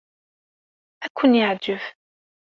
[1.05, 1.81] Ad ken-yeɛjeb.